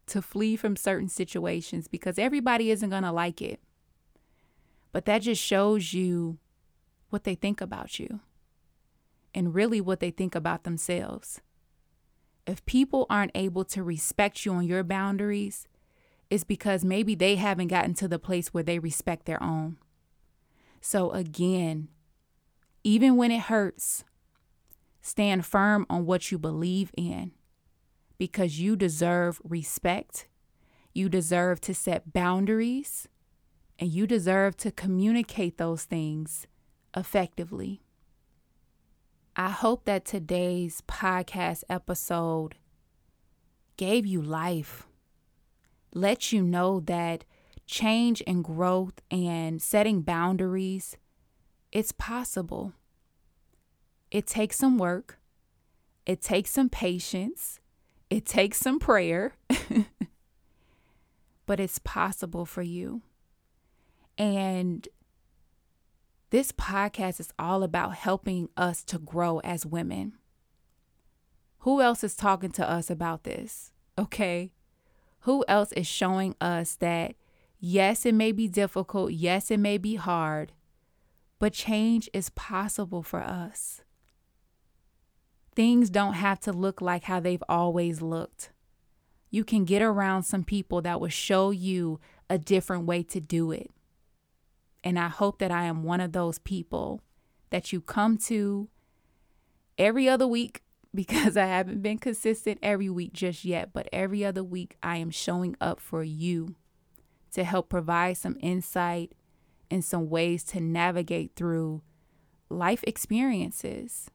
to 0.08 0.22
flee 0.22 0.56
from 0.56 0.78
certain 0.78 1.10
situations 1.10 1.90
because 1.90 2.18
everybody 2.18 2.72
isn't 2.72 2.90
going 2.90 3.04
to 3.04 3.12
like 3.12 3.42
it. 3.42 3.60
But 4.92 5.06
that 5.06 5.22
just 5.22 5.42
shows 5.42 5.94
you 5.94 6.38
what 7.10 7.24
they 7.24 7.36
think 7.36 7.62
about 7.62 8.00
you 8.00 8.20
and 9.34 9.54
really 9.54 9.82
what 9.82 10.00
they 10.00 10.12
think 10.12 10.36
about 10.36 10.64
themselves. 10.64 11.42
If 12.48 12.66
people 12.66 13.06
aren't 13.10 13.32
able 13.36 13.64
to 13.66 13.84
respect 13.84 14.46
you 14.46 14.54
on 14.54 14.66
your 14.66 14.84
boundaries, 14.84 15.68
it's 16.30 16.44
because 16.44 16.84
maybe 16.84 17.16
they 17.16 17.36
haven't 17.36 17.68
gotten 17.68 17.94
to 17.96 18.08
the 18.08 18.20
place 18.20 18.54
where 18.54 18.64
they 18.64 18.80
respect 18.80 19.26
their 19.26 19.42
own. 19.42 19.78
So, 20.82 21.12
again, 21.12 21.90
even 22.84 23.18
when 23.18 23.32
it 23.32 23.42
hurts, 23.42 24.04
stand 25.02 25.46
firm 25.46 25.86
on 25.90 26.06
what 26.06 26.32
you 26.32 26.38
believe 26.38 26.92
in 26.98 27.32
because 28.18 28.60
you 28.60 28.76
deserve 28.76 29.42
respect. 29.44 30.28
You 30.94 31.10
deserve 31.10 31.62
to 31.62 31.74
set 31.74 32.14
boundaries 32.14 33.08
and 33.80 33.92
you 33.92 34.06
deserve 34.06 34.56
to 34.58 34.72
communicate 34.72 35.58
those 35.58 35.86
things 35.86 36.46
effectively. 36.96 37.82
I 39.36 39.50
hope 39.50 39.86
that 39.86 40.06
today's 40.06 40.84
podcast 40.88 41.64
episode 41.70 42.56
gave 43.78 44.06
you 44.06 44.22
life, 44.22 44.86
let 45.94 46.32
you 46.32 46.44
know 46.44 46.82
that 46.82 47.24
change 47.66 48.22
and 48.28 48.44
growth 48.44 49.02
and 49.10 49.62
setting 49.62 50.02
boundaries 50.02 50.98
it's 51.72 51.92
possible. 51.92 52.74
It 54.10 54.26
takes 54.26 54.58
some 54.58 54.78
work. 54.78 55.20
It 56.06 56.22
takes 56.22 56.52
some 56.52 56.70
patience. 56.70 57.60
It 58.10 58.26
takes 58.26 58.58
some 58.58 58.80
prayer. 58.80 59.34
but 61.46 61.60
it's 61.60 61.80
possible 61.80 62.46
for 62.46 62.64
you. 62.64 63.02
And 64.20 64.88
this 66.30 66.52
podcast 66.52 67.20
is 67.20 67.34
all 67.40 67.64
about 67.64 67.96
helping 67.96 68.50
us 68.58 68.84
to 68.84 69.00
grow 69.00 69.40
as 69.40 69.66
women. 69.66 70.14
Who 71.60 71.82
else 71.82 72.04
is 72.04 72.16
talking 72.16 72.52
to 72.52 72.70
us 72.70 72.90
about 72.90 73.24
this? 73.24 73.72
Okay. 73.98 74.52
Who 75.22 75.44
else 75.48 75.72
is 75.72 75.88
showing 75.88 76.36
us 76.40 76.76
that, 76.76 77.16
yes, 77.60 78.06
it 78.06 78.14
may 78.14 78.32
be 78.32 78.48
difficult. 78.48 79.14
Yes, 79.14 79.50
it 79.50 79.60
may 79.60 79.78
be 79.78 79.96
hard, 79.96 80.52
but 81.40 81.54
change 81.54 82.10
is 82.14 82.30
possible 82.30 83.02
for 83.02 83.22
us. 83.22 83.82
Things 85.56 85.90
don't 85.90 86.14
have 86.14 86.40
to 86.42 86.54
look 86.54 86.82
like 86.82 87.06
how 87.06 87.20
they've 87.20 87.44
always 87.50 88.02
looked. 88.02 88.52
You 89.30 89.44
can 89.44 89.66
get 89.66 89.82
around 89.82 90.24
some 90.24 90.44
people 90.44 90.82
that 90.82 91.02
will 91.02 91.10
show 91.10 91.52
you 91.52 92.00
a 92.30 92.38
different 92.38 92.86
way 92.86 93.04
to 93.04 93.20
do 93.20 93.52
it. 93.52 93.72
And 94.84 94.98
I 94.98 95.08
hope 95.08 95.40
that 95.40 95.52
I 95.52 95.66
am 95.66 95.84
one 95.84 96.02
of 96.02 96.14
those 96.14 96.40
people 96.40 97.02
that 97.50 97.74
you 97.74 97.82
come 97.82 98.18
to 98.18 98.70
every 99.78 100.08
other 100.08 100.28
week 100.28 100.62
because 100.94 101.38
I 101.38 101.46
haven't 101.46 101.82
been 101.82 102.00
consistent 102.00 102.60
every 102.64 102.90
week 102.90 103.14
just 103.14 103.46
yet, 103.46 103.72
but 103.74 103.88
every 103.94 104.26
other 104.26 104.44
week 104.44 104.76
I 104.82 104.98
am 104.98 105.12
showing 105.12 105.56
up 105.62 105.80
for 105.80 106.04
you 106.04 106.56
to 107.32 107.44
help 107.44 107.70
provide 107.70 108.18
some 108.18 108.38
insight 108.40 109.14
and 109.70 109.86
some 109.86 110.10
ways 110.10 110.44
to 110.46 110.60
navigate 110.60 111.34
through 111.36 111.84
life 112.50 112.84
experiences. 112.88 114.10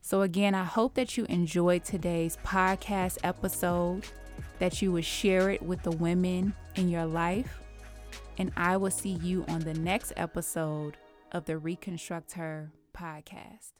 So, 0.00 0.22
again, 0.22 0.54
I 0.54 0.64
hope 0.64 0.94
that 0.94 1.18
you 1.18 1.26
enjoyed 1.26 1.84
today's 1.84 2.38
podcast 2.42 3.18
episode, 3.22 4.06
that 4.58 4.80
you 4.80 4.92
would 4.92 5.04
share 5.04 5.50
it 5.50 5.60
with 5.60 5.82
the 5.82 5.90
women 5.90 6.54
in 6.74 6.88
your 6.88 7.04
life 7.04 7.60
and 8.38 8.52
I 8.56 8.76
will 8.76 8.90
see 8.90 9.18
you 9.22 9.44
on 9.48 9.60
the 9.60 9.74
next 9.74 10.12
episode 10.16 10.96
of 11.32 11.44
the 11.44 11.58
Reconstruct 11.58 12.32
Her 12.32 12.70
podcast. 12.96 13.72